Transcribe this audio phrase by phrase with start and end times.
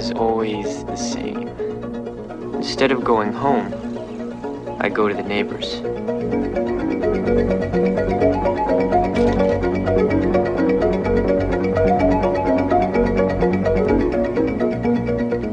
[0.00, 1.46] is always the same.
[2.54, 3.68] Instead of going home,
[4.80, 5.74] I go to the neighbors.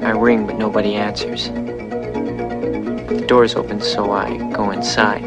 [0.02, 1.50] I ring, but nobody answers.
[3.10, 5.27] The door's open, so I go inside.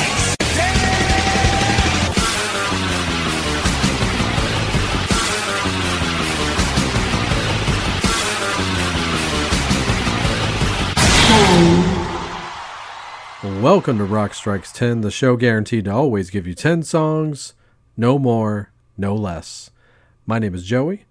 [13.61, 17.53] Welcome to Rock Strikes 10, the show guaranteed to always give you 10 songs,
[17.95, 19.69] no more, no less.
[20.25, 21.05] My name is Joey.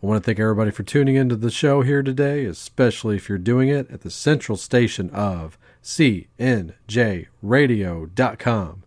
[0.00, 3.38] I want to thank everybody for tuning into the show here today, especially if you're
[3.38, 8.82] doing it at the central station of CNJRadio.com.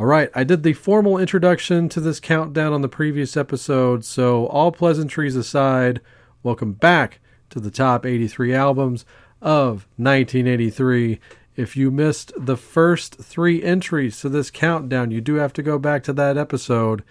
[0.00, 4.46] All right, I did the formal introduction to this countdown on the previous episode, so
[4.46, 6.00] all pleasantries aside,
[6.42, 9.04] welcome back to the top 83 albums
[9.42, 11.20] of 1983.
[11.54, 15.78] If you missed the first three entries to this countdown, you do have to go
[15.78, 17.02] back to that episode.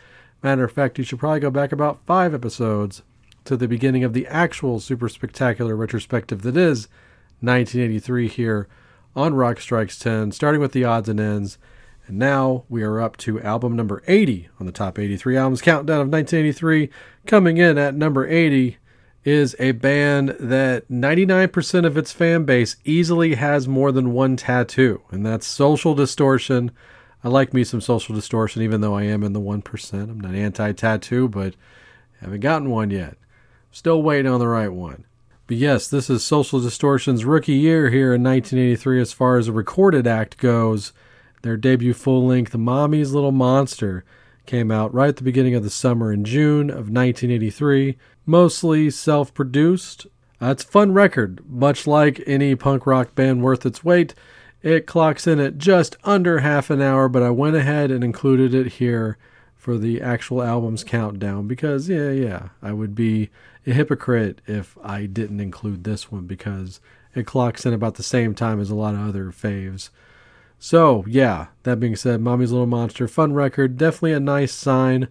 [0.41, 3.03] Matter of fact, you should probably go back about five episodes
[3.46, 6.88] to the beginning of the actual super spectacular retrospective that is
[7.41, 8.68] 1983 here
[9.16, 11.59] on Rock Strikes 10, starting with the odds and ends.
[12.08, 16.02] And now we are up to album number 80 on the top 83 albums countdown
[16.02, 16.90] of 1983.
[17.28, 18.78] Coming in at number 80
[19.24, 25.02] is a band that 99% of its fan base easily has more than one tattoo,
[25.12, 26.72] and that's Social Distortion.
[27.24, 29.94] I like me some Social Distortion, even though I am in the 1%.
[29.94, 31.56] I'm not anti tattoo, but
[32.20, 33.18] haven't gotten one yet.
[33.72, 35.06] Still waiting on the right one.
[35.48, 39.52] But yes, this is Social Distortion's rookie year here in 1983 as far as a
[39.53, 40.94] recorded act goes.
[41.42, 44.06] Their debut full length, Mommy's Little Monster,
[44.51, 49.34] came out right at the beginning of the summer in June of 1983 mostly self
[49.34, 50.07] produced.
[50.41, 54.13] Uh, it's a fun record, much like any punk rock band worth its weight.
[54.61, 58.53] It clocks in at just under half an hour, but I went ahead and included
[58.53, 59.17] it here
[59.56, 63.29] for the actual album's countdown because, yeah, yeah, I would be
[63.66, 66.81] a hypocrite if I didn't include this one because
[67.16, 69.91] it clocks in about the same time as a lot of other faves.
[70.63, 75.07] So, yeah, that being said, Mommy's Little Monster, fun record, definitely a nice sign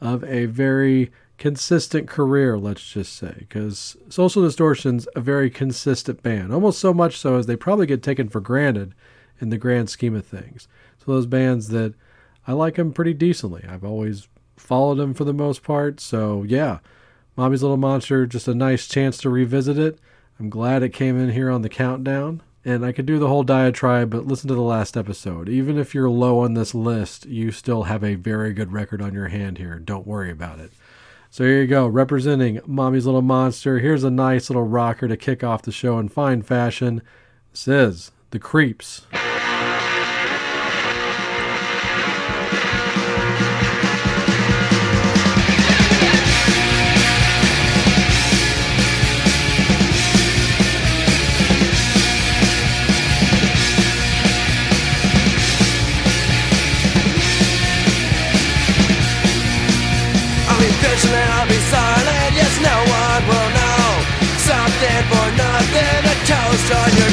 [0.00, 6.54] of a very consistent career, let's just say, because Social Distortion's a very consistent band,
[6.54, 8.94] almost so much so as they probably get taken for granted
[9.42, 10.68] in the grand scheme of things.
[10.96, 11.92] So those bands that
[12.46, 13.62] I like them pretty decently.
[13.68, 16.00] I've always followed them for the most part.
[16.00, 16.78] So yeah,
[17.36, 19.98] Mommy's Little Monster, just a nice chance to revisit it.
[20.40, 22.40] I'm glad it came in here on the countdown.
[22.64, 25.50] And I could do the whole diatribe, but listen to the last episode.
[25.50, 29.12] Even if you're low on this list, you still have a very good record on
[29.12, 29.78] your hand here.
[29.78, 30.72] Don't worry about it.
[31.30, 33.80] So here you go, representing Mommy's Little Monster.
[33.80, 37.02] Here's a nice little rocker to kick off the show in fine fashion.
[37.50, 39.02] This is The Creeps.
[66.96, 67.03] Your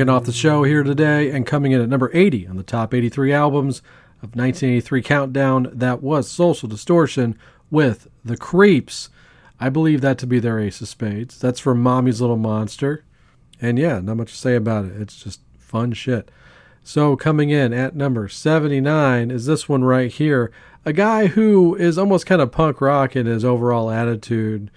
[0.00, 2.94] Kicking off the show here today and coming in at number 80 on the top
[2.94, 3.80] 83 albums
[4.22, 7.36] of 1983 countdown, that was Social Distortion
[7.70, 9.10] with The Creeps.
[9.60, 11.38] I believe that to be their ace of spades.
[11.38, 13.04] That's from Mommy's Little Monster.
[13.60, 14.98] And yeah, not much to say about it.
[14.98, 16.30] It's just fun shit.
[16.82, 20.50] So coming in at number 79 is this one right here.
[20.86, 24.70] A guy who is almost kind of punk rock in his overall attitude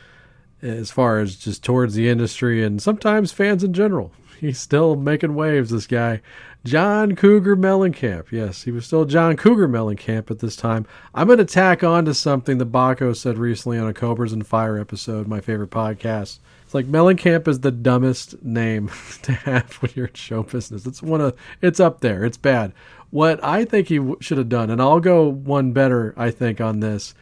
[0.62, 4.12] as far as just towards the industry and sometimes fans in general.
[4.44, 6.20] He's still making waves, this guy.
[6.66, 8.30] John Cougar Mellencamp.
[8.30, 10.86] Yes, he was still John Cougar Mellencamp at this time.
[11.16, 14.46] I'm going to tack on to something that Baco said recently on a Cobras and
[14.46, 16.40] Fire episode, my favorite podcast.
[16.66, 18.92] It's like Mellencamp is the dumbest name
[19.22, 20.86] to have when you're in show business.
[20.86, 22.26] It's one of, it's up there.
[22.26, 22.74] It's bad.
[23.12, 26.82] What I think he should have done, and I'll go one better, I think, on
[26.82, 27.16] this,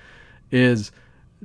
[0.50, 0.91] is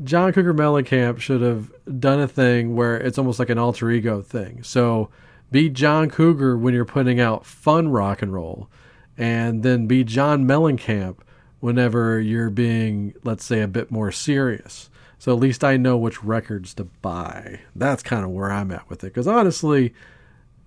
[0.03, 1.71] John Cougar Mellencamp should have
[2.01, 4.63] done a thing where it's almost like an alter ego thing.
[4.63, 5.11] So
[5.51, 8.69] be John Cougar when you're putting out fun rock and roll,
[9.17, 11.19] and then be John Mellencamp
[11.61, 14.91] whenever you're being, let's say, a bit more serious.
[15.19, 17.61] So at least I know which records to buy.
[17.75, 19.09] That's kind of where I'm at with it.
[19.09, 19.95] Because honestly,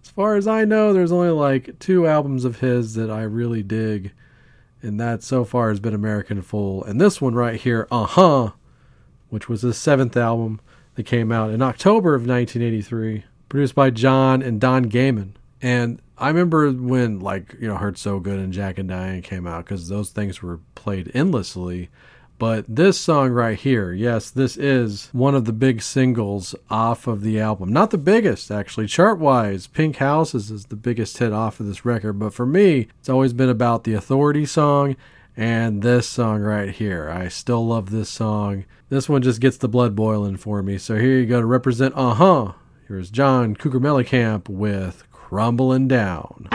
[0.03, 3.63] as far as I know, there's only like two albums of his that I really
[3.63, 4.11] dig.
[4.81, 6.83] And that so far has been American Fool.
[6.83, 8.51] And this one right here, Uh Huh,
[9.29, 10.59] which was his seventh album
[10.95, 15.33] that came out in October of 1983, produced by John and Don Gehman.
[15.61, 19.45] And I remember when, like, you know, Hurt So Good and Jack and Diane came
[19.45, 21.89] out because those things were played endlessly.
[22.37, 27.21] But this song right here, yes, this is one of the big singles off of
[27.21, 27.73] the album.
[27.73, 28.87] Not the biggest, actually.
[28.87, 32.13] Chart wise, Pink Houses is the biggest hit off of this record.
[32.13, 34.95] But for me, it's always been about the Authority song
[35.35, 37.09] and this song right here.
[37.09, 38.63] I still love this song.
[38.87, 40.77] This one just gets the blood boiling for me.
[40.77, 42.53] So here you go to represent Uh Huh.
[42.89, 46.49] Here's John Cougar Mellencamp with Crumbling Down.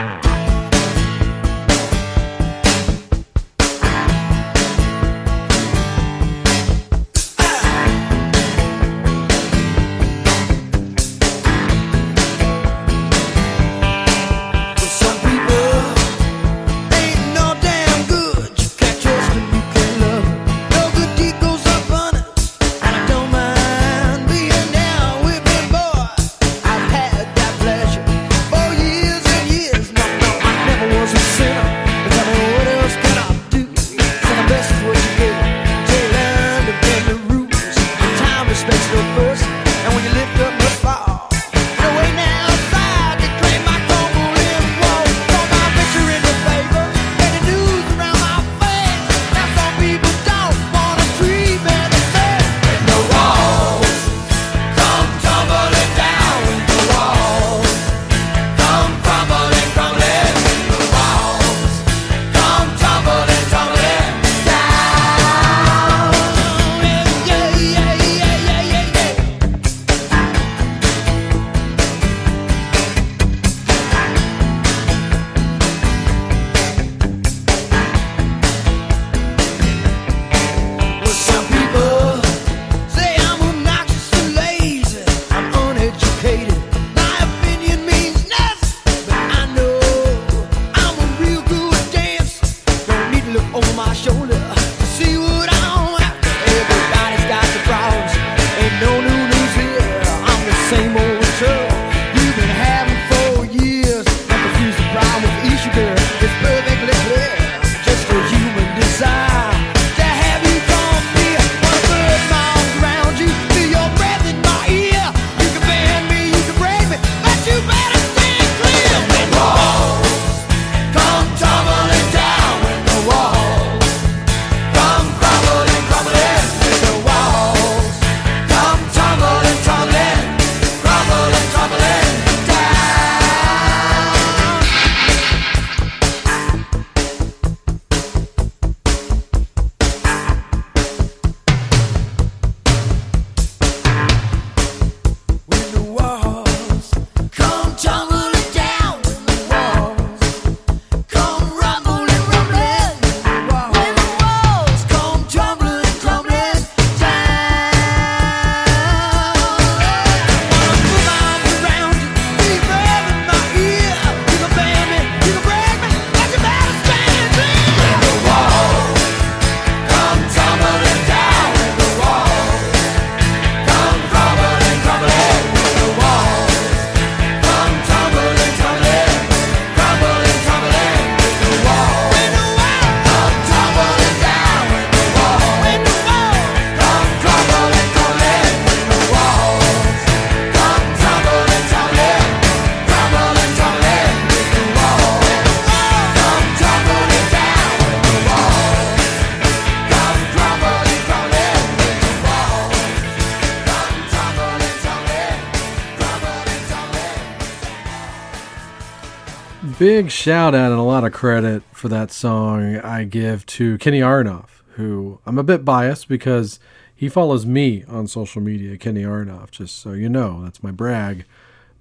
[209.77, 213.99] Big shout out and a lot of credit for that song I give to Kenny
[213.99, 216.61] Aronoff, who I'm a bit biased because
[216.95, 220.41] he follows me on social media, Kenny Aronoff, just so you know.
[220.43, 221.25] That's my brag.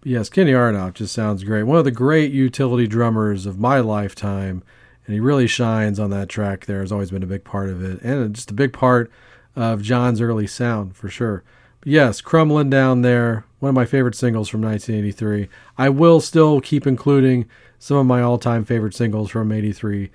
[0.00, 1.62] But yes, Kenny Aronoff just sounds great.
[1.62, 4.64] One of the great utility drummers of my lifetime,
[5.06, 6.80] and he really shines on that track there.
[6.80, 9.08] Has always been a big part of it, and just a big part
[9.54, 11.44] of John's early sound for sure.
[11.78, 15.48] But yes, Crumbling Down there, one of my favorite singles from 1983.
[15.78, 17.46] I will still keep including
[17.84, 20.10] some of my all time favorite singles from 83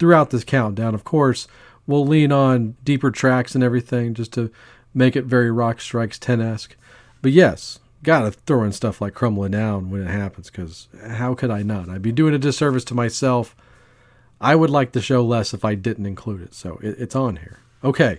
[0.00, 0.92] throughout this countdown.
[0.92, 1.46] Of course,
[1.86, 4.50] we'll lean on deeper tracks and everything just to
[4.92, 6.74] make it very Rock Strikes 10 esque.
[7.22, 11.52] But yes, gotta throw in stuff like Crumbling Down when it happens because how could
[11.52, 11.88] I not?
[11.88, 13.54] I'd be doing a disservice to myself.
[14.40, 17.36] I would like the show less if I didn't include it, so it, it's on
[17.36, 17.60] here.
[17.84, 18.18] Okay,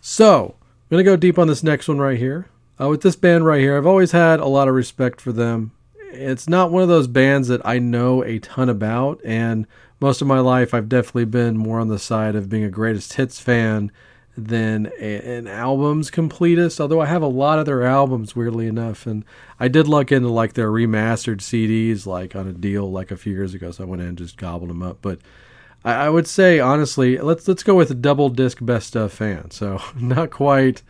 [0.00, 2.46] so I'm gonna go deep on this next one right here.
[2.80, 5.72] Uh, with this band right here, I've always had a lot of respect for them
[6.14, 9.66] it's not one of those bands that I know a ton about, and
[10.00, 13.14] most of my life I've definitely been more on the side of being a greatest
[13.14, 13.90] hits fan
[14.36, 16.80] than a, an albums completist.
[16.80, 19.24] Although I have a lot of their albums, weirdly enough, and
[19.60, 23.32] I did look into like their remastered CDs, like on a deal like a few
[23.32, 23.70] years ago.
[23.70, 24.98] So I went in and just gobbled them up.
[25.00, 25.20] But
[25.84, 29.50] I, I would say honestly, let's let's go with a double disc best stuff fan.
[29.50, 30.82] So not quite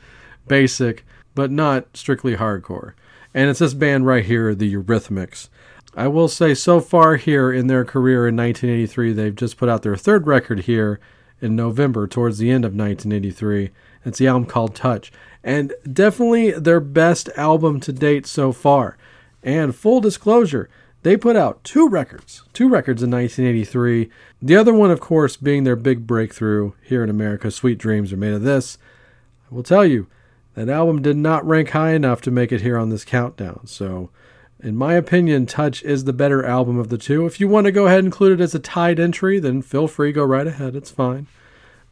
[0.47, 1.04] basic,
[1.35, 2.95] but not strictly hardcore
[3.35, 5.49] and it's this band right here, the Eurythmics.
[5.97, 9.83] I will say, so far here in their career in 1983, they've just put out
[9.83, 10.99] their third record here
[11.41, 13.71] in November, towards the end of 1983.
[14.05, 15.12] It's the album called Touch,
[15.43, 18.97] and definitely their best album to date so far.
[19.43, 20.69] And full disclosure,
[21.03, 24.11] they put out two records, two records in 1983.
[24.41, 28.17] The other one, of course, being their big breakthrough here in America, Sweet Dreams Are
[28.17, 28.79] Made of This.
[29.50, 30.07] I will tell you,
[30.54, 33.66] that album did not rank high enough to make it here on this countdown.
[33.66, 34.11] So,
[34.61, 37.26] in my opinion, Touch is the better album of the two.
[37.26, 39.88] If you want to go ahead and include it as a tied entry, then feel
[39.88, 40.75] free, go right ahead.
[40.75, 41.26] It's fine.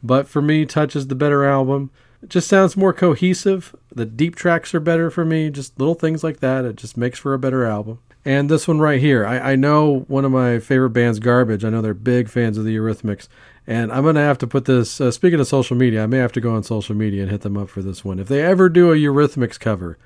[0.01, 1.91] But for me, Touch is the better album.
[2.21, 3.75] It just sounds more cohesive.
[3.93, 5.49] The deep tracks are better for me.
[5.49, 6.65] Just little things like that.
[6.65, 7.99] It just makes for a better album.
[8.25, 11.65] And this one right here, I, I know one of my favorite bands, Garbage.
[11.65, 13.27] I know they're big fans of the Eurythmics.
[13.67, 16.17] And I'm going to have to put this, uh, speaking of social media, I may
[16.17, 18.19] have to go on social media and hit them up for this one.
[18.19, 19.97] If they ever do a Eurythmics cover,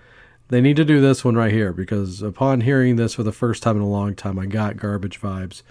[0.49, 3.63] they need to do this one right here because upon hearing this for the first
[3.63, 5.61] time in a long time, I got garbage vibes.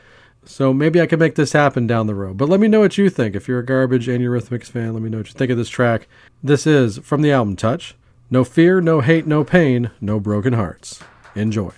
[0.45, 2.37] So maybe I can make this happen down the road.
[2.37, 3.35] But let me know what you think.
[3.35, 5.69] If you're a garbage and Eurythmics fan, let me know what you think of this
[5.69, 6.07] track.
[6.43, 7.97] This is from the album Touch.
[8.31, 11.01] No fear, no hate, no pain, no broken hearts.
[11.35, 11.73] Enjoy.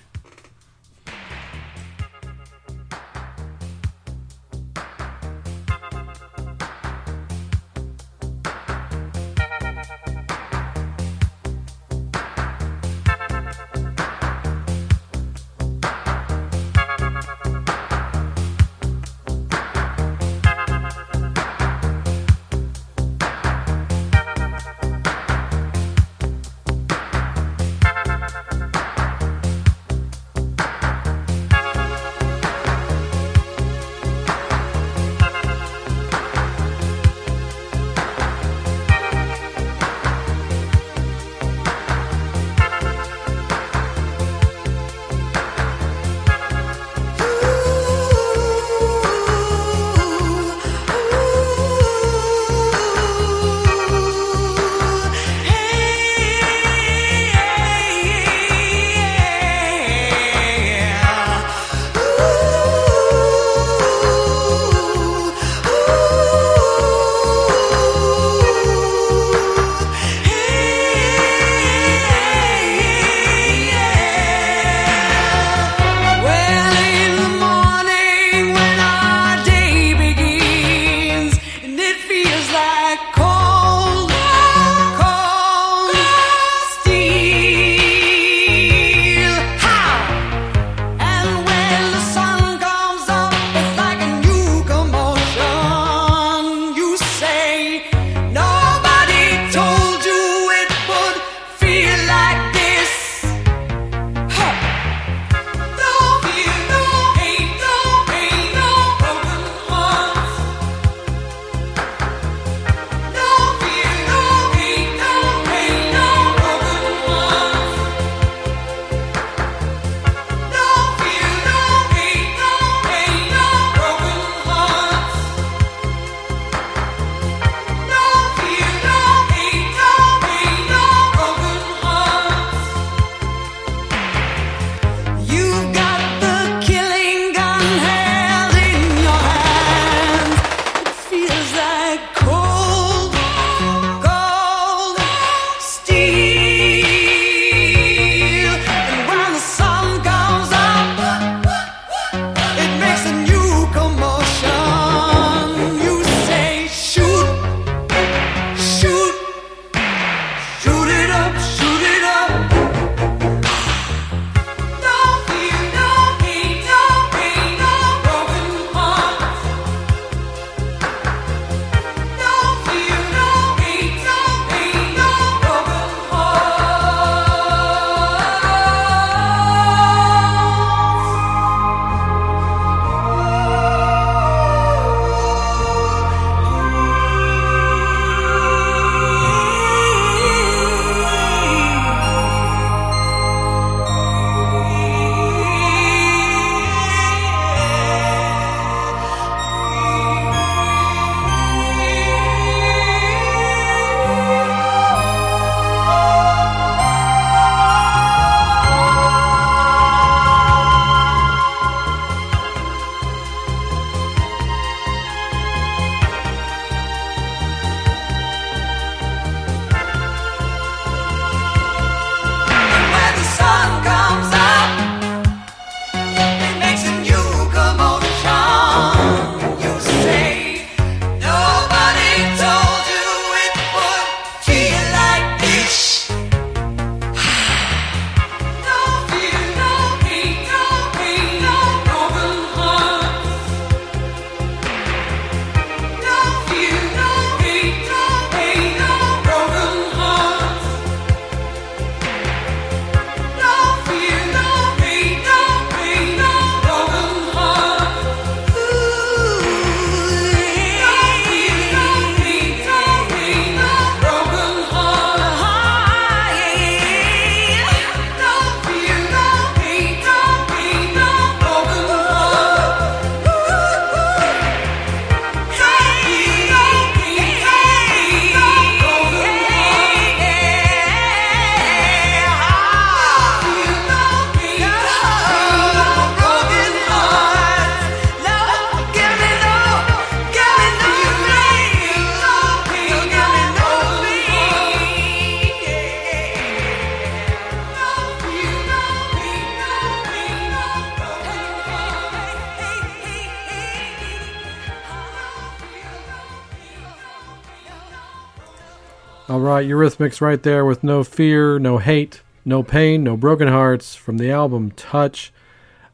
[309.89, 314.31] All right, there with no fear, no hate, no pain, no broken hearts from the
[314.31, 315.33] album Touch.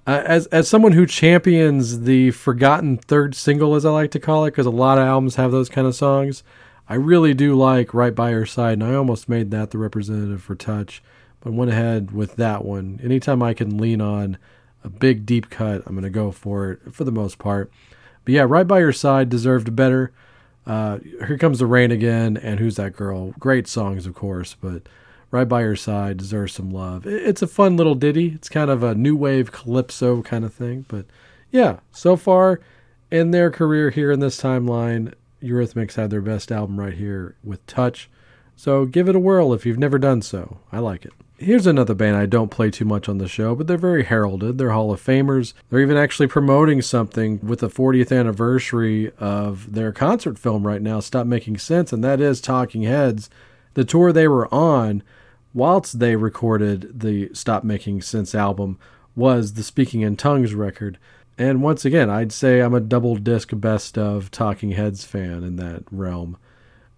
[0.06, 4.44] Uh, as as someone who champions the forgotten third single, as I like to call
[4.44, 6.42] it, because a lot of albums have those kind of songs,
[6.88, 10.42] I really do like Right by Your Side, and I almost made that the representative
[10.42, 11.02] for Touch,
[11.40, 13.00] but went ahead with that one.
[13.02, 14.38] Anytime I can lean on
[14.82, 17.70] a big deep cut, I'm going to go for it for the most part.
[18.24, 20.12] But yeah, Right by Your Side deserved better.
[20.66, 23.32] Uh, Here Comes the Rain Again, and Who's That Girl?
[23.38, 24.82] Great songs, of course, but
[25.30, 27.06] Right by Your Side deserves some love.
[27.06, 28.32] It's a fun little ditty.
[28.34, 30.86] It's kind of a new wave calypso kind of thing.
[30.88, 31.06] But
[31.50, 32.60] yeah, so far
[33.10, 37.66] in their career here in this timeline, Eurythmics had their best album right here with
[37.66, 38.08] Touch.
[38.56, 40.58] So give it a whirl if you've never done so.
[40.70, 41.12] I like it.
[41.36, 44.56] Here's another band I don't play too much on the show, but they're very heralded.
[44.56, 45.52] They're Hall of Famers.
[45.68, 51.00] They're even actually promoting something with the 40th anniversary of their concert film right now,
[51.00, 53.30] Stop Making Sense, and that is Talking Heads.
[53.74, 55.02] The tour they were on
[55.52, 58.78] whilst they recorded the Stop Making Sense album
[59.16, 60.98] was the Speaking in Tongues record.
[61.36, 65.56] And once again, I'd say I'm a double disc best of Talking Heads fan in
[65.56, 66.36] that realm.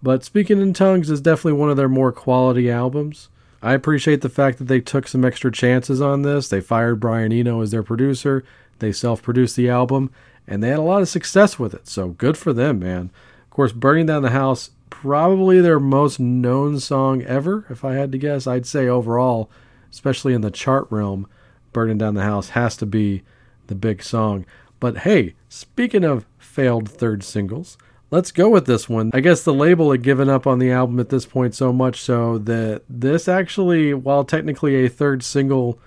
[0.02, 3.30] But Speaking in Tongues is definitely one of their more quality albums.
[3.62, 6.48] I appreciate the fact that they took some extra chances on this.
[6.48, 8.44] They fired Brian Eno as their producer,
[8.78, 10.10] they self produced the album,
[10.46, 11.88] and they had a lot of success with it.
[11.88, 13.10] So good for them, man.
[13.44, 18.12] Of course, Burning Down the House, probably their most known song ever, if I had
[18.12, 18.46] to guess.
[18.46, 19.50] I'd say overall,
[19.90, 21.26] especially in the chart realm,
[21.72, 23.22] Burning Down the House has to be
[23.66, 24.44] the big song.
[24.78, 27.78] But hey, speaking of failed third singles,
[28.10, 29.10] let's go with this one.
[29.12, 32.00] I guess the label had given up on the album at this point so much
[32.00, 35.78] so that this actually, while technically a third single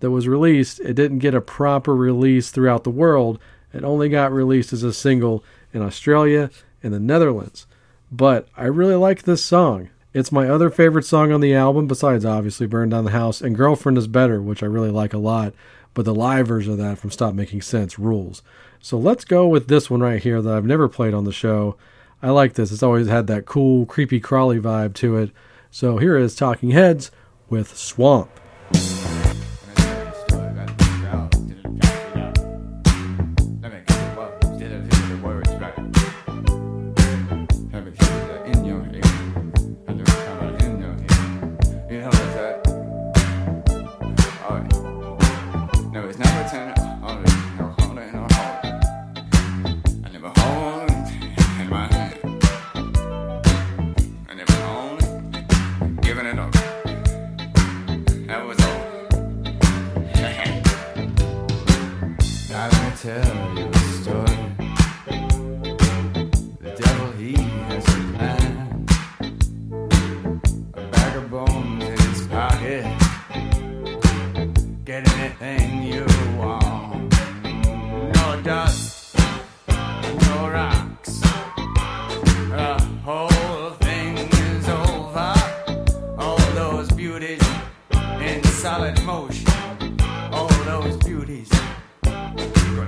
[0.00, 3.38] that was released, it didn't get a proper release throughout the world.
[3.72, 6.50] It only got released as a single in Australia
[6.82, 7.66] and the Netherlands.
[8.12, 9.90] But I really like this song.
[10.12, 13.56] It's my other favorite song on the album, besides obviously Burn Down the House, and
[13.56, 15.54] Girlfriend is Better, which I really like a lot.
[15.92, 18.42] But the live version of that from Stop Making Sense rules.
[18.84, 21.78] So let's go with this one right here that I've never played on the show.
[22.22, 22.70] I like this.
[22.70, 25.30] It's always had that cool, creepy, crawly vibe to it.
[25.70, 27.10] So here is Talking Heads
[27.48, 28.28] with Swamp.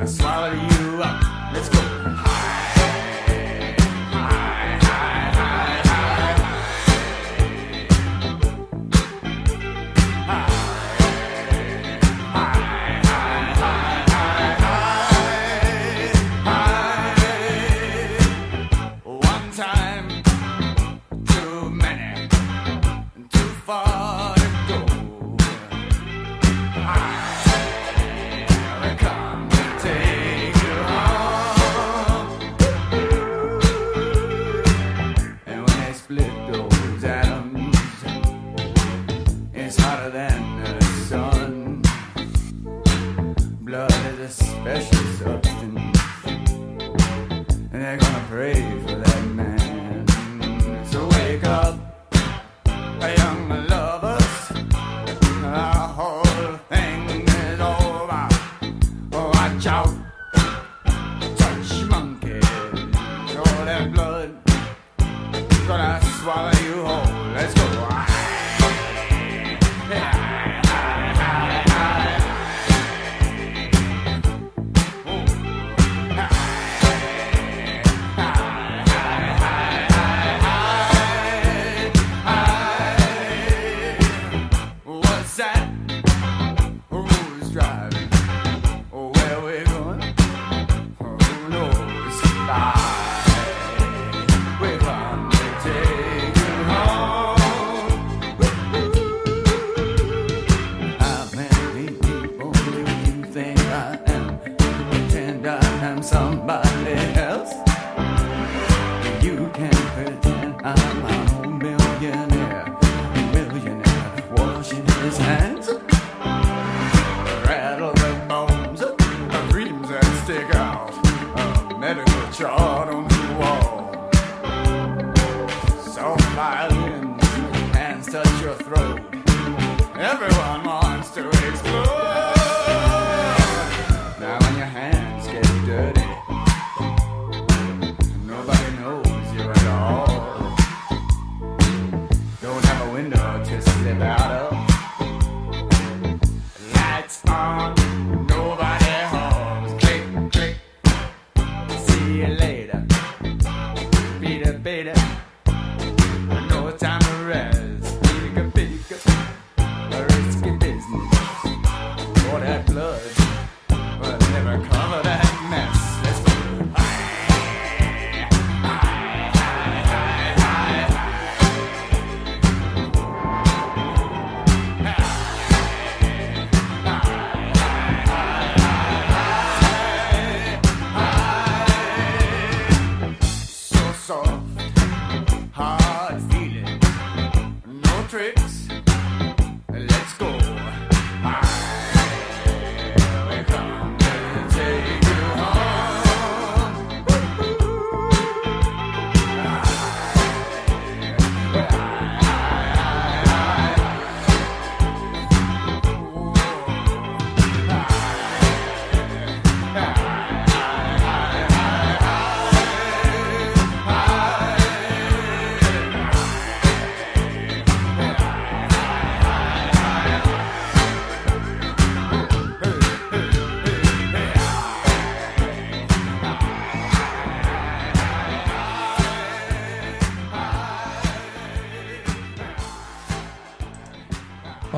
[0.09, 1.53] Swallow you up.
[1.53, 2.15] Let's go.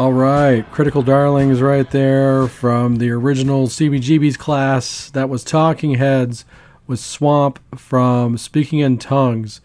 [0.08, 5.10] All right, Critical Darlings right there from the original CBGB's class.
[5.10, 6.46] That was Talking Heads
[6.86, 9.60] with Swamp from Speaking in Tongues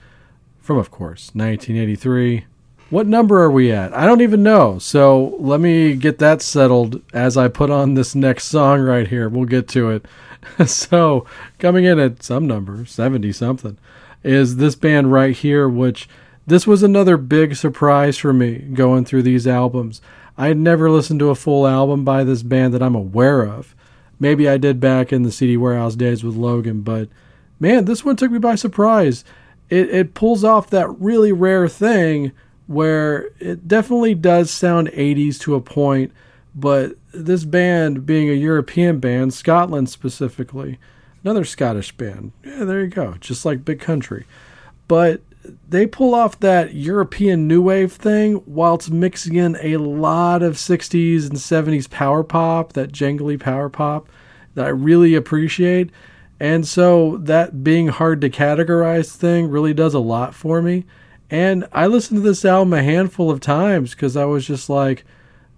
[0.60, 2.44] from, of course, 1983.
[2.90, 3.94] What number are we at?
[3.94, 4.80] I don't even know.
[4.80, 9.30] So let me get that settled as I put on this next song right here.
[9.30, 10.06] We'll get to it.
[10.70, 11.26] so,
[11.58, 13.78] coming in at some number, 70 something,
[14.26, 16.10] is this band right here, which
[16.46, 20.02] this was another big surprise for me going through these albums.
[20.38, 23.76] I had never listened to a full album by this band that I'm aware of.
[24.20, 27.10] Maybe I did back in the CD warehouse days with Logan, but
[27.60, 29.24] man, this one took me by surprise.
[29.70, 32.32] It, it pulls off that really rare thing
[32.68, 36.12] where it definitely does sound 80s to a point,
[36.56, 40.80] but this band being a European band, Scotland specifically,
[41.24, 42.32] another Scottish band.
[42.44, 44.26] Yeah, there you go, just like Big Country.
[44.88, 45.22] But
[45.68, 51.30] they pull off that European new wave thing whilst mixing in a lot of 60s
[51.30, 54.08] and 70s power pop, that jangly power pop
[54.56, 55.90] that I really appreciate.
[56.40, 60.86] And so that being hard to categorize thing really does a lot for me.
[61.30, 65.04] And I listened to this album a handful of times because I was just like,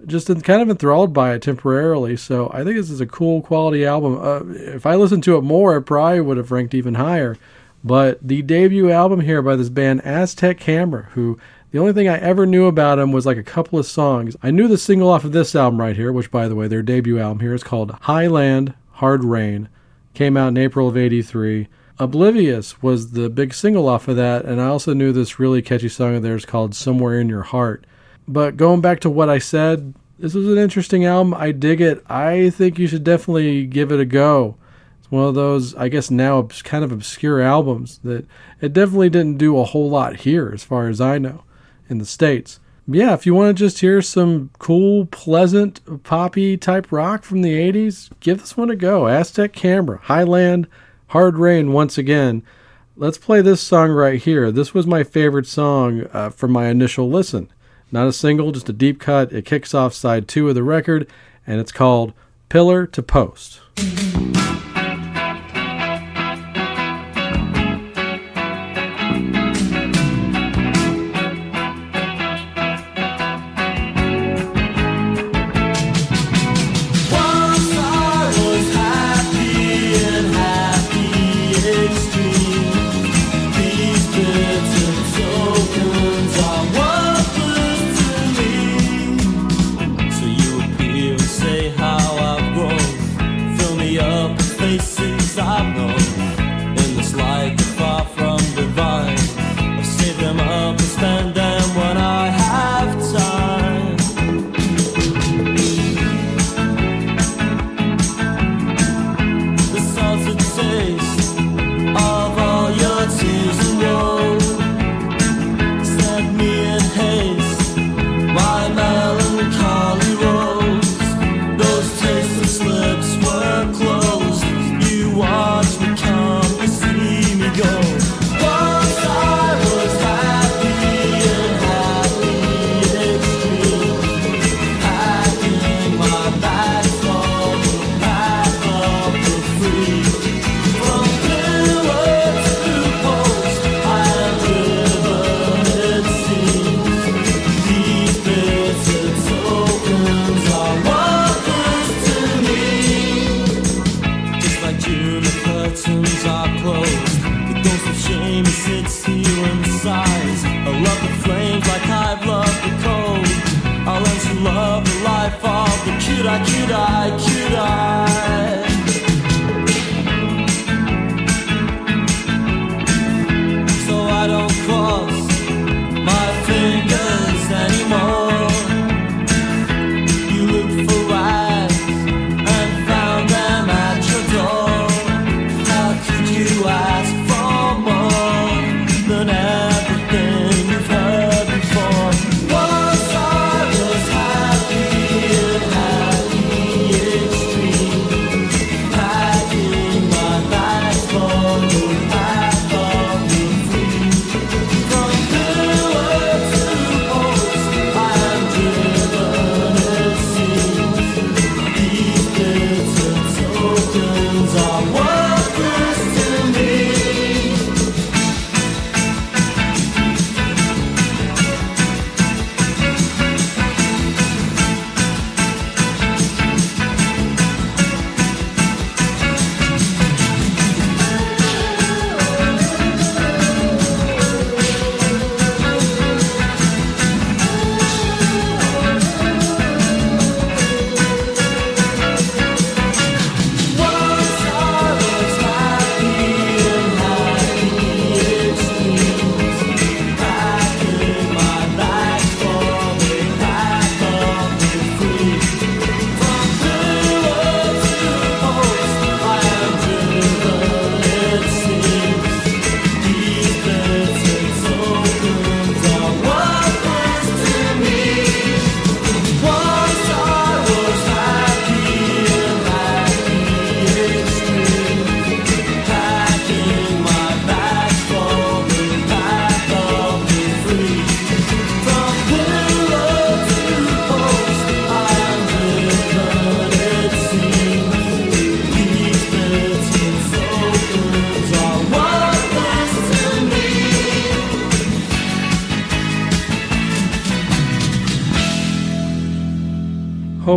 [0.05, 2.15] just kind of enthralled by it temporarily.
[2.17, 4.19] So I think this is a cool quality album.
[4.21, 7.37] Uh, if I listened to it more, it probably would have ranked even higher.
[7.85, 11.37] But the debut album here by this band Aztec Camera, who
[11.69, 14.35] the only thing I ever knew about them was like a couple of songs.
[14.41, 16.81] I knew the single off of this album right here, which by the way, their
[16.81, 19.69] debut album here is called Highland Hard Rain.
[20.15, 21.67] Came out in April of 83.
[21.99, 25.87] Oblivious was the big single off of that, and I also knew this really catchy
[25.87, 27.85] song of theirs called Somewhere in Your Heart.
[28.27, 31.35] But going back to what I said, this was an interesting album.
[31.35, 32.03] I dig it.
[32.09, 34.57] I think you should definitely give it a go.
[35.15, 38.25] One of those, I guess, now kind of obscure albums that
[38.59, 41.45] it definitely didn't do a whole lot here, as far as I know,
[41.87, 42.59] in the States.
[42.85, 47.43] But Yeah, if you want to just hear some cool, pleasant, poppy type rock from
[47.43, 49.07] the 80s, give this one a go.
[49.07, 50.67] Aztec Camera, Highland,
[51.07, 52.43] Hard Rain once again.
[52.97, 54.51] Let's play this song right here.
[54.51, 57.49] This was my favorite song uh, from my initial listen.
[57.89, 59.31] Not a single, just a deep cut.
[59.31, 61.09] It kicks off side two of the record,
[61.47, 62.11] and it's called
[62.49, 63.61] Pillar to Post.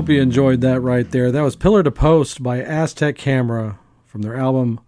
[0.08, 1.30] Hope you enjoyed that right there.
[1.30, 4.80] That was Pillar to Post by Aztec Camera from their album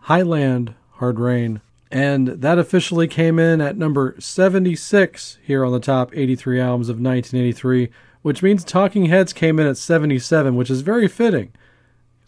[0.00, 1.62] Highland Hard Rain.
[1.90, 6.96] And that officially came in at number 76 here on the top 83 albums of
[6.96, 7.88] 1983,
[8.20, 11.54] which means Talking Heads came in at 77, which is very fitting.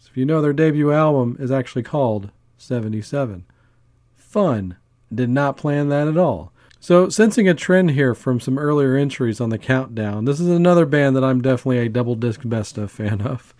[0.03, 3.45] If you know, their debut album is actually called 77.
[4.15, 4.75] Fun.
[5.13, 6.51] Did not plan that at all.
[6.81, 10.85] So, sensing a trend here from some earlier entries on the countdown, this is another
[10.85, 13.53] band that I'm definitely a double disc best of fan of.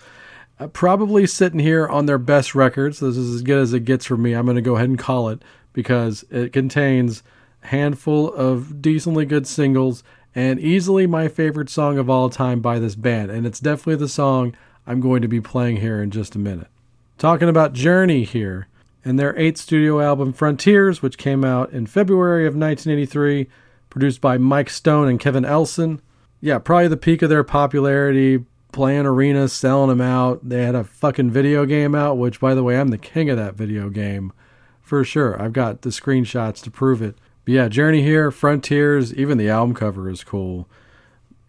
[0.58, 3.02] Uh, probably sitting here on their best records.
[3.02, 4.34] This is as good as it gets for me.
[4.34, 5.42] I'm going to go ahead and call it
[5.74, 7.22] because it contains
[7.64, 10.02] a handful of decently good singles
[10.34, 13.32] and easily my favorite song of all time by this band.
[13.32, 14.56] And it's definitely the song
[14.88, 16.68] I'm going to be playing here in just a minute.
[17.18, 18.69] Talking about Journey here
[19.04, 23.48] and their eighth studio album Frontiers, which came out in February of 1983,
[23.90, 26.02] produced by Mike Stone and Kevin Elson.
[26.42, 30.48] Yeah, probably the peak of their popularity, playing arenas, selling them out.
[30.48, 33.38] They had a fucking video game out, which, by the way, I'm the king of
[33.38, 34.32] that video game
[34.82, 35.42] for sure.
[35.42, 37.16] I've got the screenshots to prove it.
[37.46, 40.68] But yeah, Journey here, Frontiers, even the album cover is cool.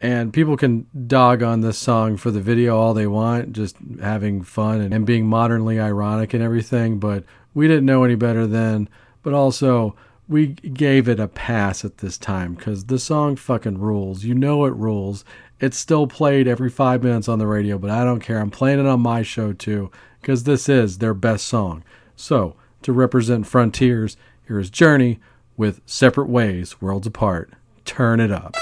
[0.01, 4.43] And people can dog on this song for the video all they want, just having
[4.43, 6.99] fun and, and being modernly ironic and everything.
[6.99, 8.89] But we didn't know any better then.
[9.23, 9.95] But also,
[10.27, 14.25] we gave it a pass at this time because the song fucking rules.
[14.25, 15.25] You know it rules.
[15.59, 18.39] It's still played every five minutes on the radio, but I don't care.
[18.39, 19.91] I'm playing it on my show too
[20.21, 21.85] because this is their best song.
[22.17, 25.21] So, to represent Frontiers, here is Journey
[25.57, 27.53] with Separate Ways, Worlds Apart.
[27.85, 28.57] Turn it up.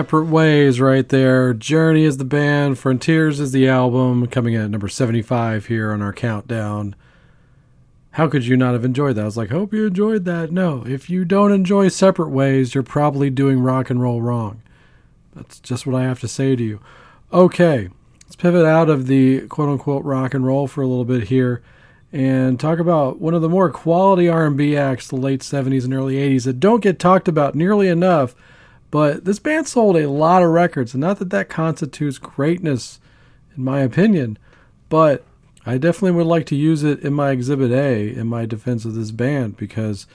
[0.00, 1.52] Separate Ways right there.
[1.52, 6.00] Journey is the band, Frontiers is the album, coming in at number 75 here on
[6.00, 6.96] our countdown.
[8.12, 9.20] How could you not have enjoyed that?
[9.20, 10.52] I was like, hope you enjoyed that.
[10.52, 14.62] No, if you don't enjoy Separate Ways, you're probably doing rock and roll wrong.
[15.36, 16.80] That's just what I have to say to you.
[17.30, 17.90] Okay,
[18.24, 21.60] let's pivot out of the quote unquote rock and roll for a little bit here
[22.10, 26.14] and talk about one of the more quality R&B acts the late 70s and early
[26.14, 28.34] 80s that don't get talked about nearly enough
[28.90, 33.00] but this band sold a lot of records, and not that that constitutes greatness,
[33.56, 34.38] in my opinion,
[34.88, 35.24] but
[35.66, 38.94] I definitely would like to use it in my Exhibit A in my defense of
[38.94, 40.06] this band because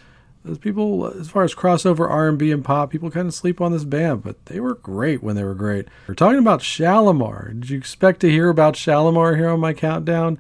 [0.48, 3.84] as people, as far as crossover R&B and pop, people kind of sleep on this
[3.84, 5.88] band, but they were great when they were great.
[6.08, 7.60] We're talking about Shalamar.
[7.60, 10.38] Did you expect to hear about Shalamar here on my countdown?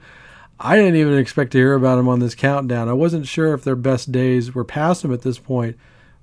[0.59, 2.87] I didn't even expect to hear about him on this countdown.
[2.87, 5.77] I wasn't sure if their best days were past them at this point,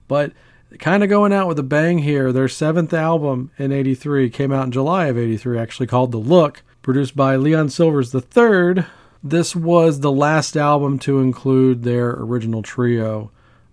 [0.08, 0.32] but
[0.78, 2.32] kind of going out with a bang here.
[2.32, 6.62] Their seventh album in 83 came out in July of 83, actually called The Look,
[6.82, 8.84] produced by Leon Sylvers III.
[9.22, 13.30] This was the last album to include their original trio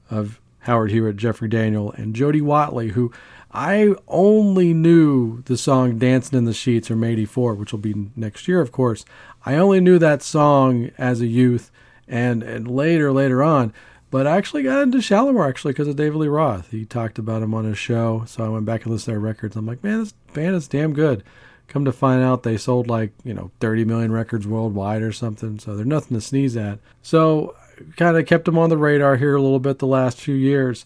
[0.10, 3.12] of Howard Hewitt, Jeffrey Daniel, and Jody Watley, who
[3.52, 8.48] I only knew the song Dancing in the Sheets from 84, which will be next
[8.48, 9.06] year, of course.
[9.46, 11.72] I only knew that song as a youth,
[12.08, 13.74] and, and later, later on,
[14.12, 16.72] but I actually got into Shalamar actually because of David Lee Roth.
[16.72, 19.20] He talked about him on his show, so I went back and listened to their
[19.20, 19.56] records.
[19.56, 21.24] I'm like, man, this band is damn good.
[21.68, 25.60] Come to find out, they sold like you know 30 million records worldwide or something,
[25.60, 26.80] so they're nothing to sneeze at.
[27.02, 27.56] So
[27.96, 30.86] kind of kept them on the radar here a little bit the last few years.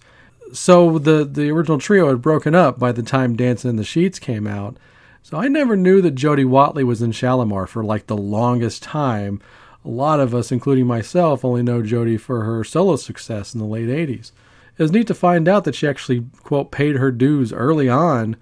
[0.52, 4.20] So the the original trio had broken up by the time Dancing in the Sheets
[4.20, 4.78] came out.
[5.24, 9.42] So I never knew that Jody Watley was in Shalamar for like the longest time
[9.86, 13.66] a lot of us, including myself, only know Jody for her solo success in the
[13.66, 14.32] late 80s.
[14.78, 18.36] It was neat to find out that she actually, quote, paid her dues early on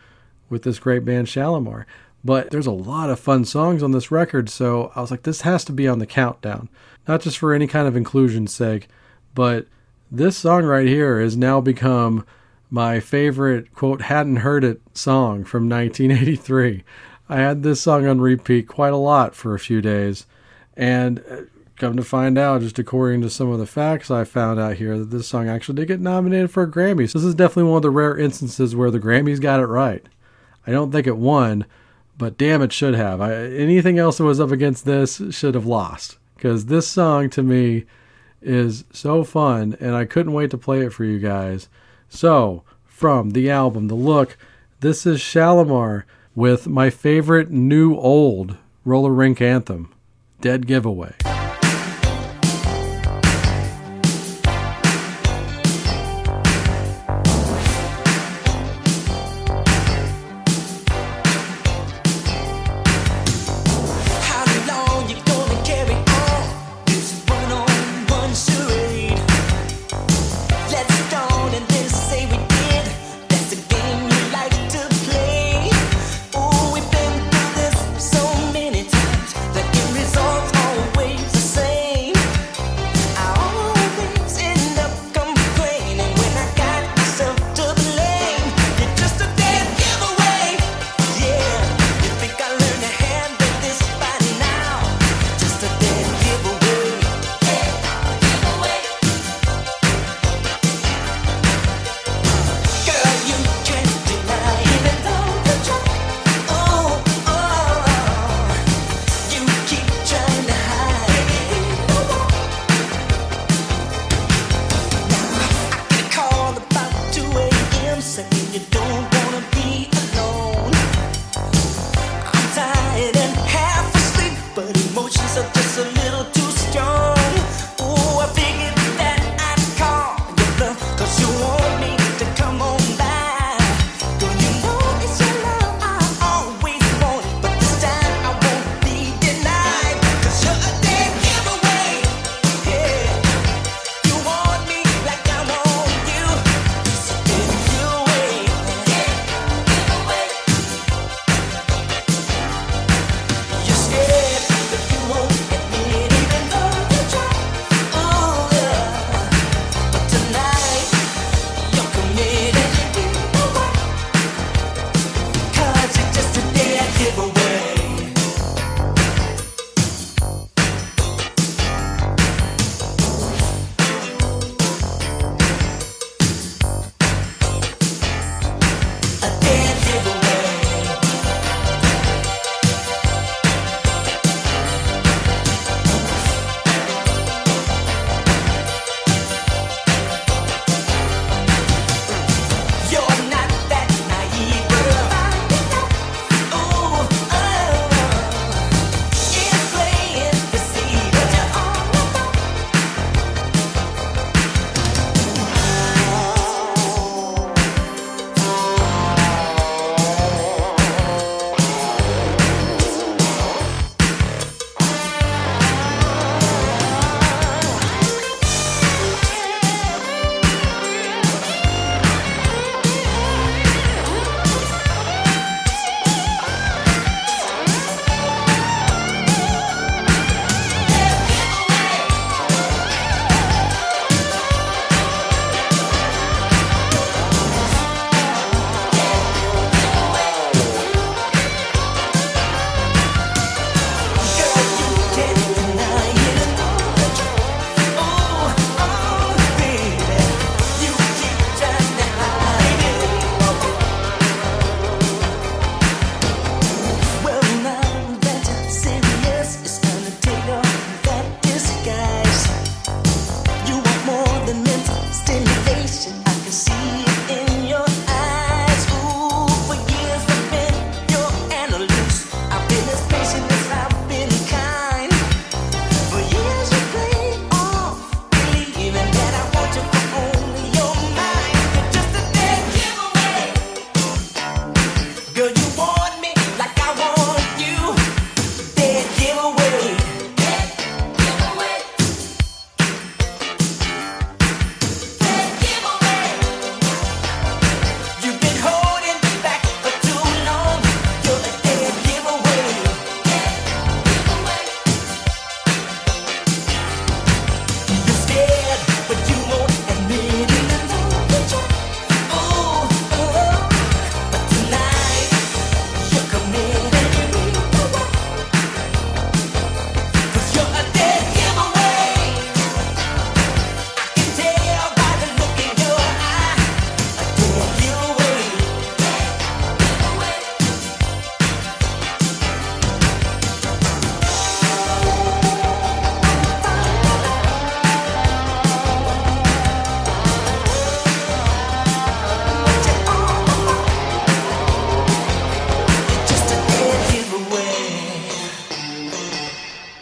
[0.49, 1.85] with this great band Shalamar.
[2.23, 5.41] But there's a lot of fun songs on this record, so I was like, this
[5.41, 6.69] has to be on the countdown.
[7.07, 8.87] Not just for any kind of inclusion's sake,
[9.33, 9.65] but
[10.11, 12.25] this song right here has now become
[12.69, 16.83] my favorite, quote, hadn't heard it song from 1983.
[17.27, 20.27] I had this song on repeat quite a lot for a few days.
[20.81, 21.41] And uh,
[21.77, 24.97] come to find out, just according to some of the facts I found out here,
[24.97, 27.07] that this song actually did get nominated for a Grammy.
[27.07, 30.03] So this is definitely one of the rare instances where the Grammys got it right.
[30.65, 31.65] I don't think it won,
[32.17, 33.21] but damn, it should have.
[33.21, 37.43] I, anything else that was up against this should have lost because this song to
[37.43, 37.85] me
[38.41, 41.69] is so fun, and I couldn't wait to play it for you guys.
[42.09, 44.35] So, from the album The Look,
[44.79, 49.93] this is Shalamar with my favorite new old roller rink anthem.
[50.41, 51.40] Dead Giveaway.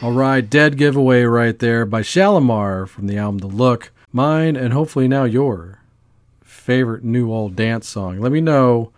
[0.02, 3.92] All right, dead giveaway right there by Shalamar from the album The Look.
[4.14, 5.80] Mine and hopefully now your
[6.42, 8.22] favorite new old dance song.
[8.22, 8.94] Let me know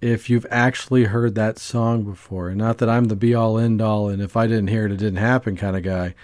[0.00, 2.48] if you've actually heard that song before.
[2.48, 4.92] And not that I'm the be all end all and if I didn't hear it,
[4.92, 6.14] it didn't happen kind of guy.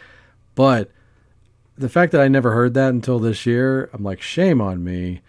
[0.54, 0.90] But
[1.76, 5.20] the fact that I never heard that until this year, I'm like, shame on me.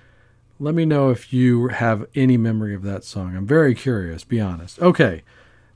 [0.58, 3.36] Let me know if you have any memory of that song.
[3.36, 4.80] I'm very curious, be honest.
[4.80, 5.24] Okay,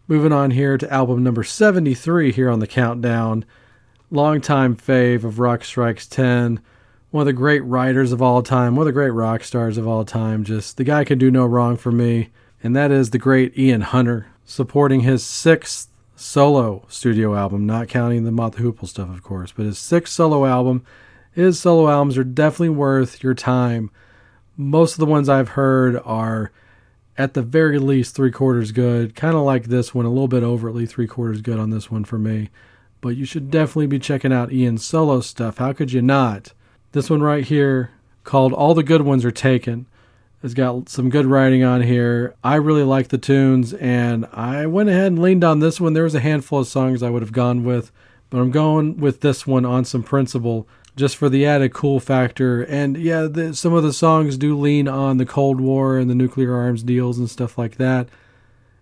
[0.08, 3.46] moving on here to album number 73 here on the countdown.
[4.12, 6.60] Longtime fave of Rock Strikes 10.
[7.12, 9.88] One of the great writers of all time, one of the great rock stars of
[9.88, 10.44] all time.
[10.44, 12.30] Just the guy can do no wrong for me.
[12.62, 18.24] And that is the great Ian Hunter, supporting his sixth solo studio album, not counting
[18.24, 20.86] the Mott the Hoople stuff, of course, but his sixth solo album.
[21.32, 23.92] His solo albums are definitely worth your time.
[24.56, 26.52] Most of the ones I've heard are
[27.18, 30.44] at the very least three quarters good, kind of like this one, a little bit
[30.44, 32.50] overtly three quarters good on this one for me.
[33.02, 35.58] But you should definitely be checking out Ian's solo stuff.
[35.58, 36.54] How could you not?
[36.94, 37.92] This one right here,
[38.24, 39.86] called All the Good Ones Are Taken,
[40.42, 42.36] has got some good writing on here.
[42.44, 45.94] I really like the tunes, and I went ahead and leaned on this one.
[45.94, 47.92] There was a handful of songs I would have gone with,
[48.30, 52.64] but I'm going with this one on some principle just for the added cool factor.
[52.64, 56.16] And yeah, the, some of the songs do lean on the Cold War and the
[56.16, 58.10] nuclear arms deals and stuff like that.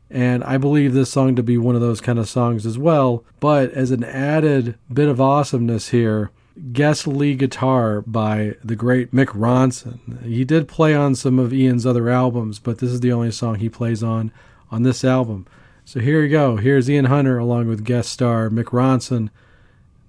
[0.09, 3.23] And I believe this song to be one of those kind of songs as well.
[3.39, 6.31] But as an added bit of awesomeness here,
[6.73, 10.21] guest lead guitar by the great Mick Ronson.
[10.25, 13.55] He did play on some of Ian's other albums, but this is the only song
[13.55, 14.33] he plays on
[14.69, 15.47] on this album.
[15.85, 16.57] So here you go.
[16.57, 19.29] Here's Ian Hunter along with guest star Mick Ronson.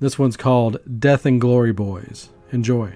[0.02, 2.30] This one's called Death and Glory Boys.
[2.50, 2.92] Enjoy.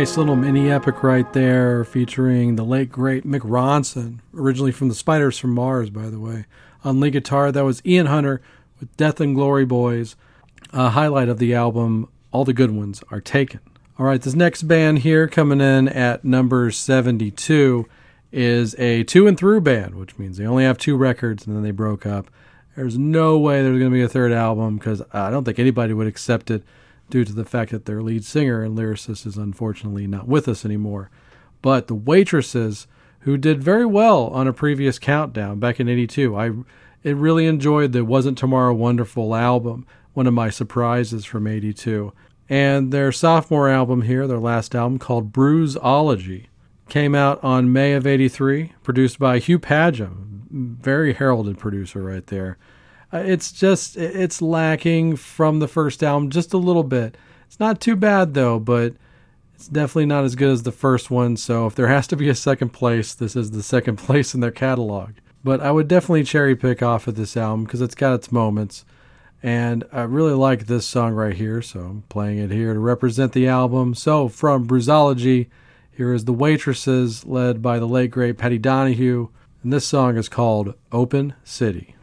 [0.00, 4.94] Nice little mini epic right there featuring the late great Mick Ronson, originally from the
[4.94, 6.46] Spiders from Mars, by the way.
[6.84, 8.40] On lead guitar, that was Ian Hunter
[8.80, 10.16] with Death and Glory Boys.
[10.72, 13.60] A highlight of the album, All the Good Ones Are Taken.
[13.98, 17.86] All right, this next band here coming in at number 72
[18.32, 21.62] is a two and through band, which means they only have two records and then
[21.62, 22.30] they broke up.
[22.74, 25.92] There's no way there's going to be a third album because I don't think anybody
[25.92, 26.62] would accept it
[27.10, 30.64] due to the fact that their lead singer and lyricist is unfortunately not with us
[30.64, 31.10] anymore.
[31.62, 32.86] But the Waitresses,
[33.20, 36.52] who did very well on a previous countdown back in 82, I
[37.02, 42.12] it really enjoyed the Wasn't Tomorrow Wonderful album, one of my surprises from 82.
[42.48, 46.46] And their sophomore album here, their last album called Bruiseology,
[46.88, 52.58] came out on May of 83, produced by Hugh Padgham, very heralded producer right there.
[53.12, 57.16] Uh, it's just it's lacking from the first album just a little bit.
[57.46, 58.94] It's not too bad though, but
[59.54, 61.36] it's definitely not as good as the first one.
[61.36, 64.40] So if there has to be a second place, this is the second place in
[64.40, 65.14] their catalog.
[65.42, 68.84] But I would definitely cherry pick off of this album because it's got its moments.
[69.42, 73.32] And I really like this song right here, so I'm playing it here to represent
[73.32, 73.94] the album.
[73.94, 75.48] So from Bruiseology,
[75.90, 79.28] here is The Waitresses, led by the late great Patty Donahue.
[79.62, 81.96] And this song is called Open City.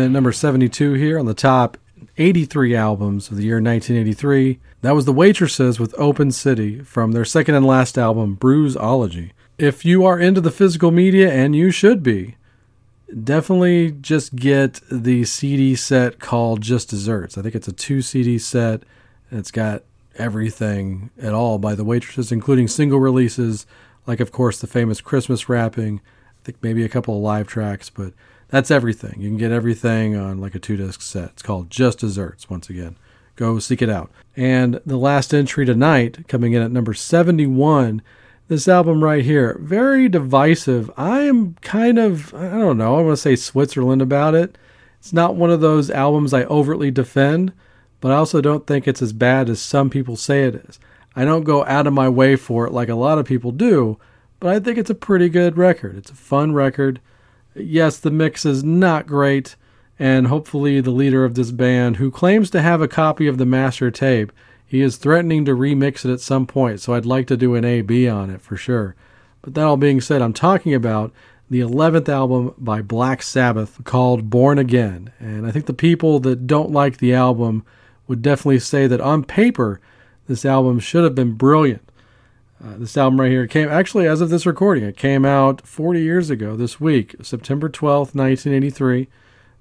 [0.00, 1.76] At number 72 here on the top
[2.16, 4.58] 83 albums of the year 1983.
[4.82, 9.30] That was The Waitresses with Open City from their second and last album, Bruiseology.
[9.58, 12.36] If you are into the physical media, and you should be,
[13.24, 17.36] definitely just get the CD set called Just Desserts.
[17.36, 18.82] I think it's a two CD set,
[19.30, 19.82] and it's got
[20.16, 23.66] everything at all by The Waitresses, including single releases,
[24.06, 26.00] like, of course, the famous Christmas wrapping.
[26.42, 28.14] I think maybe a couple of live tracks, but
[28.50, 29.20] that's everything.
[29.20, 31.30] You can get everything on like a two disc set.
[31.30, 32.96] It's called Just Desserts, once again.
[33.36, 34.10] Go seek it out.
[34.36, 38.02] And the last entry tonight, coming in at number 71,
[38.48, 40.90] this album right here, very divisive.
[40.96, 44.58] I am kind of, I don't know, I want to say Switzerland about it.
[44.98, 47.52] It's not one of those albums I overtly defend,
[48.00, 50.80] but I also don't think it's as bad as some people say it is.
[51.14, 53.98] I don't go out of my way for it like a lot of people do,
[54.40, 55.96] but I think it's a pretty good record.
[55.96, 57.00] It's a fun record
[57.54, 59.56] yes, the mix is not great,
[59.98, 63.46] and hopefully the leader of this band, who claims to have a copy of the
[63.46, 64.32] master tape,
[64.66, 67.64] he is threatening to remix it at some point, so I'd like to do an
[67.64, 68.94] A B on it for sure.
[69.42, 71.12] But that all being said, I'm talking about
[71.50, 75.12] the 11th album by Black Sabbath called Born Again.
[75.18, 77.64] And I think the people that don't like the album
[78.06, 79.80] would definitely say that on paper,
[80.28, 81.89] this album should have been brilliant.
[82.62, 86.02] Uh, this album right here came, actually, as of this recording, it came out 40
[86.02, 89.08] years ago this week, September 12th, 1983,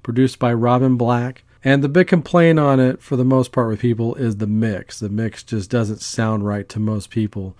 [0.04, 1.44] produced by Robin Black.
[1.64, 5.00] And the big complaint on it, for the most part, with people is the mix.
[5.00, 7.56] The mix just doesn't sound right to most people.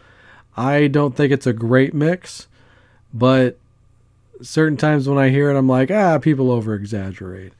[0.58, 2.48] I don't think it's a great mix,
[3.14, 3.58] but
[4.42, 7.54] certain times when I hear it, I'm like, ah, people over exaggerate.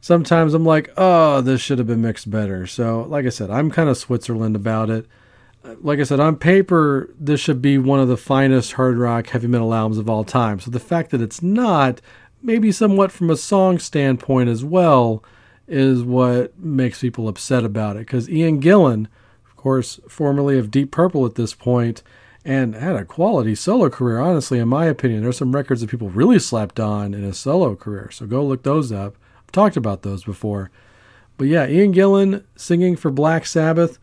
[0.00, 2.66] Sometimes I'm like, oh, this should have been mixed better.
[2.66, 5.06] So, like I said, I'm kind of Switzerland about it.
[5.64, 9.46] Like I said, on paper, this should be one of the finest hard rock heavy
[9.46, 10.58] metal albums of all time.
[10.58, 12.00] So the fact that it's not,
[12.42, 15.22] maybe somewhat from a song standpoint as well,
[15.68, 18.00] is what makes people upset about it.
[18.00, 19.06] Because Ian Gillan,
[19.46, 22.02] of course, formerly of Deep Purple at this point,
[22.44, 25.22] and had a quality solo career, honestly, in my opinion.
[25.22, 28.64] There's some records that people really slapped on in his solo career, so go look
[28.64, 29.16] those up.
[29.44, 30.70] I've talked about those before.
[31.38, 34.00] But yeah, Ian Gillan singing for Black Sabbath.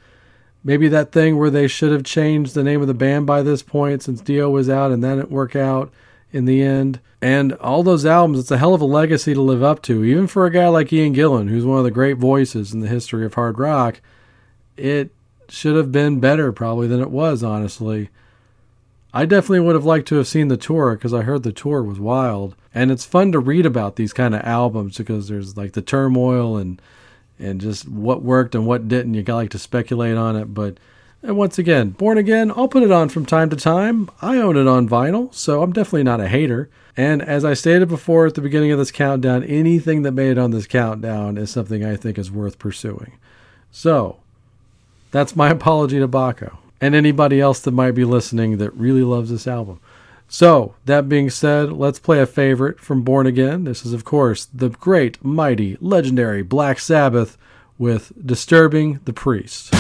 [0.70, 3.64] Maybe that thing where they should have changed the name of the band by this
[3.64, 5.92] point since Dio was out and that didn't work out
[6.32, 7.00] in the end.
[7.24, 10.28] And all those albums, it's a hell of a legacy to live up to, even
[10.28, 13.26] for a guy like Ian Gillan, who's one of the great voices in the history
[13.26, 14.00] of hard rock.
[14.78, 15.10] It
[15.48, 18.12] should have been better, probably, than it was, honestly.
[19.12, 21.82] I definitely would have liked to have seen the tour because I heard the tour
[21.82, 22.56] was wild.
[22.76, 26.58] And it's fun to read about these kind of albums because there's like the turmoil
[26.58, 26.80] and
[27.40, 29.14] and just what worked and what didn't.
[29.14, 30.78] You like to speculate on it, but
[31.22, 34.10] and once again, Born Again, I'll put it on from time to time.
[34.22, 36.70] I own it on vinyl, so I'm definitely not a hater.
[36.96, 40.38] And as I stated before at the beginning of this countdown, anything that made it
[40.38, 43.18] on this countdown is something I think is worth pursuing.
[43.72, 44.18] So,
[45.12, 49.30] that's my apology to Baco and anybody else that might be listening that really loves
[49.30, 49.80] this album.
[50.32, 53.64] So, that being said, let's play a favorite from Born Again.
[53.64, 57.36] This is, of course, the great, mighty, legendary Black Sabbath
[57.80, 59.74] with Disturbing the Priest.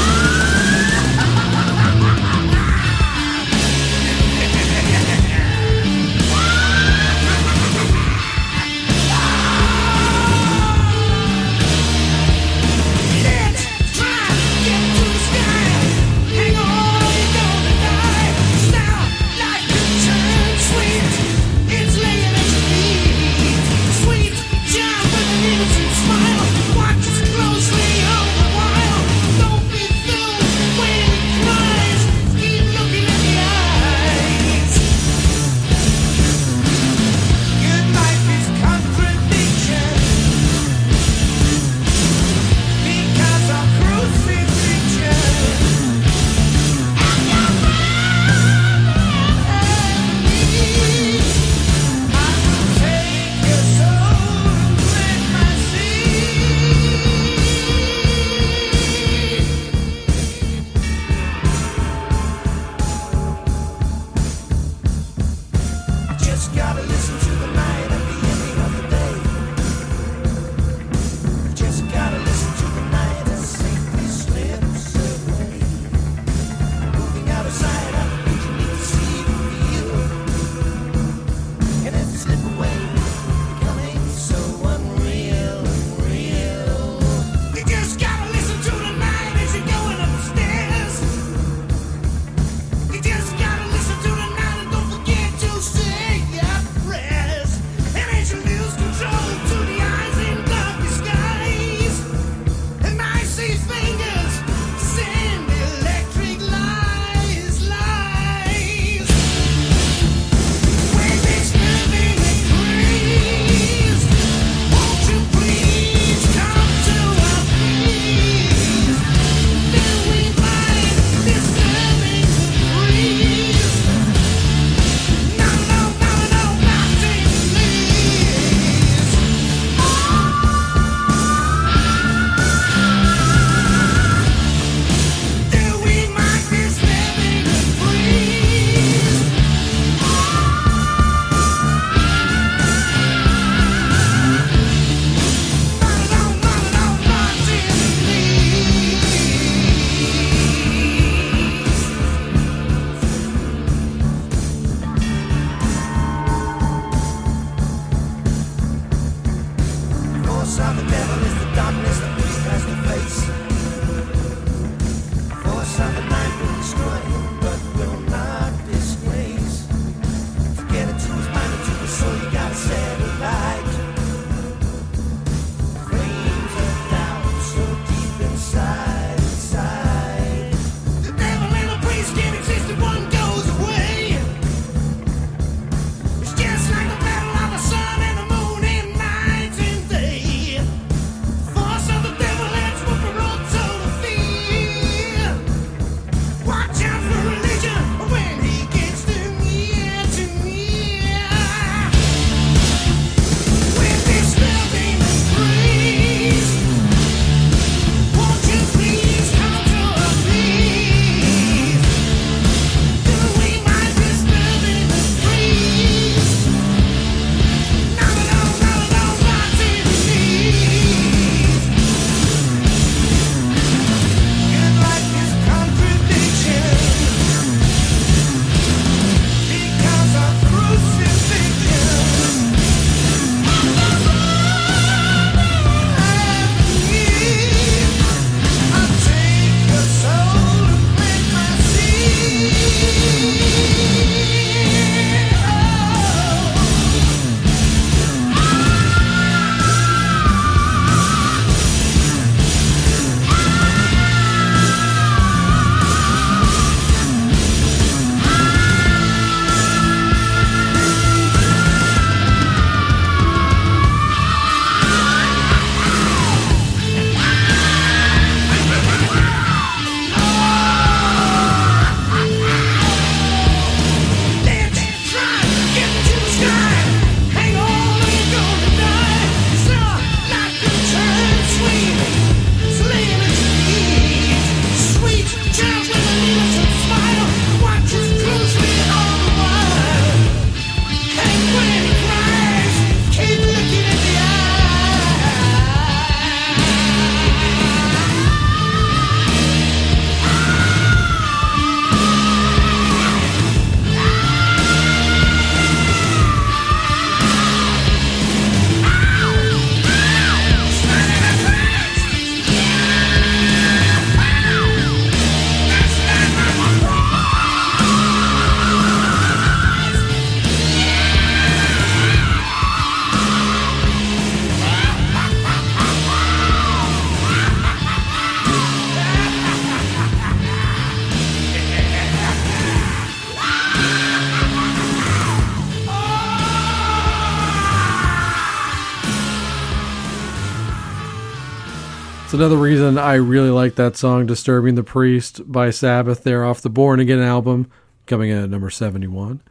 [342.29, 346.61] It's another reason I really like that song, Disturbing the Priest by Sabbath, there off
[346.61, 347.71] the Born Again album,
[348.05, 349.41] coming in at number 71.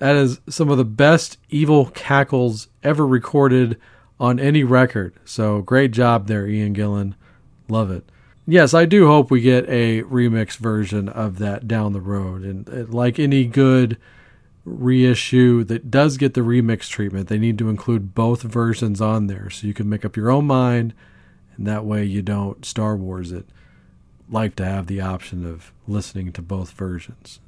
[0.00, 3.78] That is some of the best evil cackles ever recorded
[4.18, 5.14] on any record.
[5.24, 7.14] So great job there, Ian Gillan.
[7.68, 8.10] Love it.
[8.44, 12.42] Yes, I do hope we get a remix version of that down the road.
[12.42, 13.98] And uh, like any good
[14.64, 19.48] reissue that does get the remix treatment, they need to include both versions on there
[19.48, 20.92] so you can make up your own mind
[21.66, 23.46] that way you don't Star Wars it.
[24.30, 27.40] Like to have the option of listening to both versions.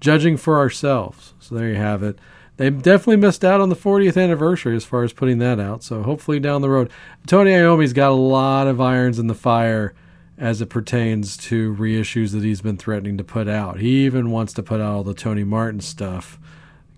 [0.00, 1.34] Judging for ourselves.
[1.40, 2.18] So there you have it.
[2.58, 5.82] They definitely missed out on the 40th anniversary as far as putting that out.
[5.82, 6.90] So hopefully down the road,
[7.26, 9.94] Tony Iommi's got a lot of irons in the fire
[10.36, 13.78] as it pertains to reissues that he's been threatening to put out.
[13.78, 16.38] He even wants to put out all the Tony Martin stuff.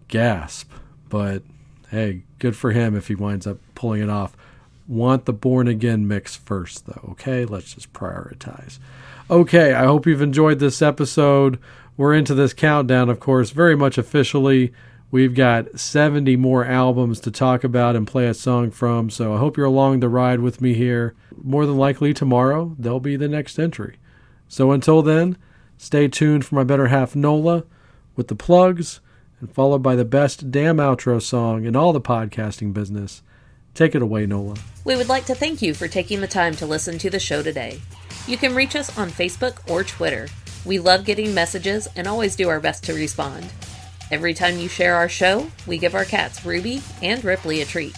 [0.09, 0.71] Gasp.
[1.09, 1.43] But
[1.91, 4.37] hey, good for him if he winds up pulling it off.
[4.87, 7.45] Want the born again mix first, though, okay?
[7.45, 8.79] Let's just prioritize.
[9.31, 11.59] Okay, I hope you've enjoyed this episode.
[11.97, 14.73] We're into this countdown, of course, very much officially.
[15.11, 19.39] We've got 70 more albums to talk about and play a song from, so I
[19.39, 21.15] hope you're along the ride with me here.
[21.43, 23.99] More than likely tomorrow, there'll be the next entry.
[24.49, 25.39] So until then,
[25.79, 27.65] stay tuned for my better half Nola
[28.17, 29.01] with the plugs
[29.41, 33.23] and followed by the best damn outro song in all the podcasting business.
[33.75, 34.55] Take it away, Nola.
[34.85, 37.43] We would like to thank you for taking the time to listen to the show
[37.43, 37.81] today.
[38.27, 40.29] You can reach us on Facebook or Twitter.
[40.65, 43.53] We love getting messages and always do our best to respond.
[44.11, 47.97] Every time you share our show, we give our cats Ruby and Ripley a treat.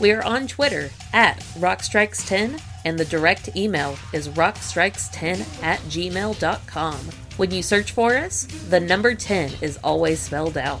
[0.00, 6.98] We are on Twitter at Rockstrikes10 and the direct email is rockstrikes10 at gmail.com.
[7.36, 10.80] When you search for us, the number 10 is always spelled out.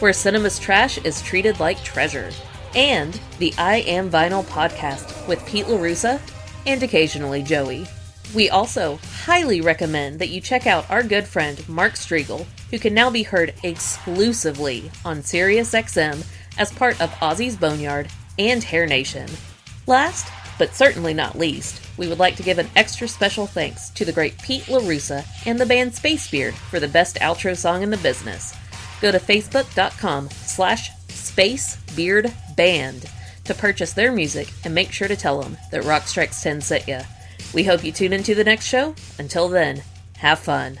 [0.00, 2.30] where cinema's trash is treated like treasure.
[2.74, 6.20] And the I Am Vinyl podcast with Pete LaRussa
[6.66, 7.86] and occasionally Joey.
[8.34, 12.92] We also highly recommend that you check out our good friend Mark Strigl, who can
[12.92, 16.26] now be heard exclusively on SiriusXM
[16.58, 18.08] as part of Ozzy's Boneyard
[18.38, 19.28] and Hair Nation.
[19.86, 24.04] Last, but certainly not least, we would like to give an extra special thanks to
[24.04, 27.96] the great Pete LaRussa and the band Spacebeard for the best outro song in the
[27.98, 28.54] business.
[29.00, 33.10] Go to facebook.com slash spacebeardband
[33.44, 36.88] to purchase their music and make sure to tell them that Rock Strikes 10 sent
[36.88, 37.02] ya.
[37.54, 38.94] We hope you tune into the next show.
[39.18, 39.82] Until then,
[40.18, 40.80] have fun.